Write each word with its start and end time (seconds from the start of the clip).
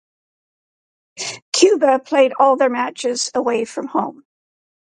Cuba 1.53 1.99
played 1.99 2.33
all 2.33 2.57
their 2.57 2.71
matches 2.71 3.29
away 3.35 3.65
from 3.65 3.85
home. 3.85 4.25